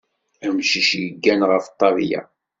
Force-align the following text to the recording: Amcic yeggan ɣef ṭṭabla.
Amcic 0.47 0.89
yeggan 1.01 1.41
ɣef 1.51 1.63
ṭṭabla. 1.73 2.21